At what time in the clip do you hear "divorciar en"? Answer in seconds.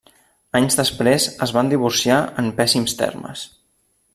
1.73-2.51